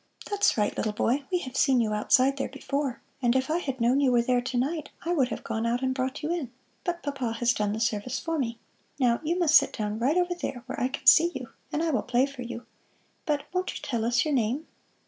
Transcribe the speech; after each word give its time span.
"That's 0.31 0.57
right, 0.57 0.75
little 0.75 0.93
boy, 0.93 1.25
we 1.31 1.37
have 1.41 1.55
seen 1.55 1.79
you 1.79 1.93
outside 1.93 2.37
there 2.37 2.49
before, 2.49 3.03
and 3.21 3.35
if 3.35 3.51
I 3.51 3.59
had 3.59 3.79
known 3.79 3.99
you 3.99 4.11
were 4.11 4.23
there 4.23 4.41
tonight, 4.41 4.89
I 5.05 5.13
would 5.13 5.27
have 5.27 5.43
gone 5.43 5.63
out 5.67 5.83
and 5.83 5.93
brought 5.93 6.23
you 6.23 6.31
in; 6.31 6.51
but 6.83 7.03
Papa 7.03 7.33
has 7.33 7.53
done 7.53 7.71
the 7.73 7.79
service 7.79 8.17
for 8.17 8.39
me. 8.39 8.57
Now, 8.99 9.21
you 9.23 9.37
must 9.37 9.53
sit 9.53 9.73
down 9.73 9.99
right 9.99 10.17
over 10.17 10.33
there 10.33 10.63
where 10.65 10.79
I 10.81 10.87
can 10.87 11.05
see 11.05 11.31
you, 11.35 11.49
and 11.71 11.83
I 11.83 11.91
will 11.91 12.01
play 12.01 12.25
for 12.25 12.41
you. 12.41 12.65
But 13.27 13.43
won't 13.53 13.73
you 13.75 13.79
tell 13.83 14.03
us 14.03 14.25
your 14.25 14.33
name?" 14.33 14.65